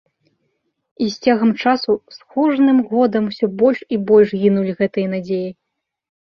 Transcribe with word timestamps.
І 1.07 1.09
з 1.15 1.27
цягам 1.27 1.51
часу, 1.65 1.91
з 2.15 2.23
кожным 2.37 2.77
годам 2.95 3.23
усё 3.33 3.45
больш 3.61 3.79
і 3.97 4.01
больш 4.09 4.29
гінулі 4.41 4.71
гэтыя 4.81 5.07
надзеі. 5.15 5.49